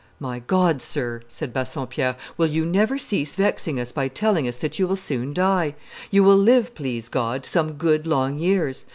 [0.19, 4.79] "My God, sir," said Bassompierre, "will you never cease vexing us by telling us that
[4.79, 5.75] you will soon die?
[6.09, 8.87] You will live, please God, some good, long years.